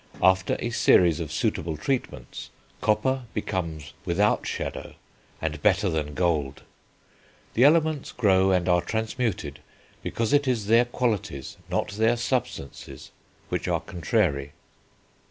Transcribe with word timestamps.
After 0.23 0.57
a 0.57 0.71
series 0.71 1.19
of 1.19 1.31
suitable 1.31 1.77
treatments 1.77 2.49
copper 2.81 3.25
becomes 3.35 3.93
without 4.03 4.47
shadow 4.47 4.95
and 5.39 5.61
better 5.61 5.91
than 5.91 6.15
gold.... 6.15 6.63
The 7.53 7.65
elements 7.65 8.11
grow 8.11 8.49
and 8.51 8.67
are 8.67 8.81
transmuted, 8.81 9.59
because 10.01 10.33
it 10.33 10.47
is 10.47 10.65
their 10.65 10.85
qualities, 10.85 11.57
not 11.69 11.89
their 11.89 12.17
substances 12.17 13.11
which 13.49 13.67
are 13.67 13.79
contrary." 13.79 14.53